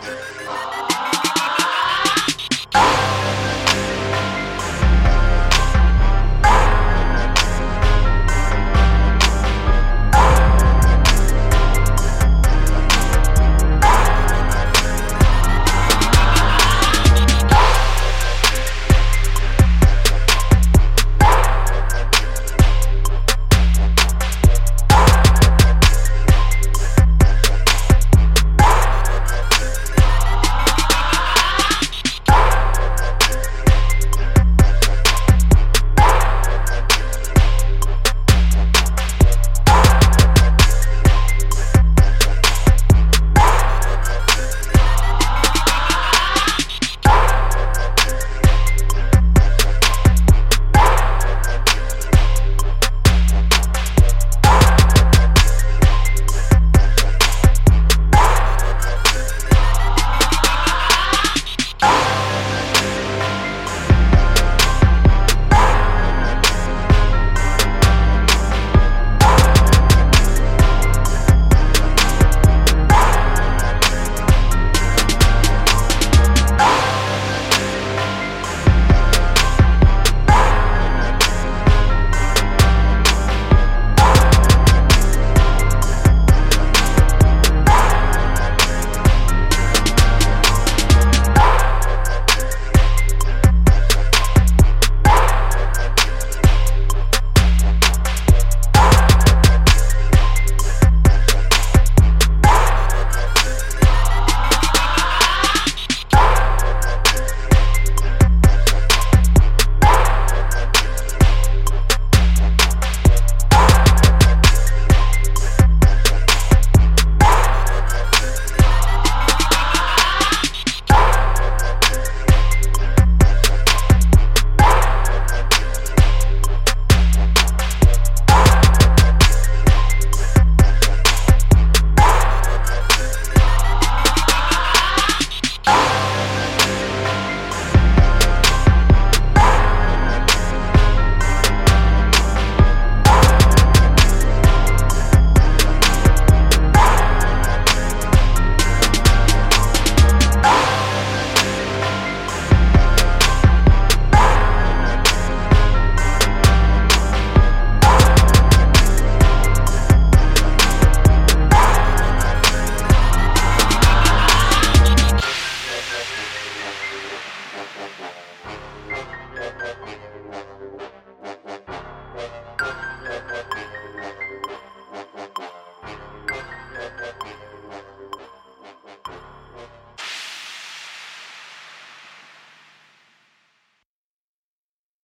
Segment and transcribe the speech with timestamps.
[0.00, 0.71] 真 好